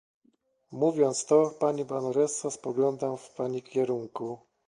Mówiąc 0.71 1.25
to, 1.25 1.49
pani 1.59 1.85
baronesso, 1.85 2.51
spoglądam 2.51 3.17
w 3.17 3.29
pani 3.29 3.63
kierunku 3.63 4.37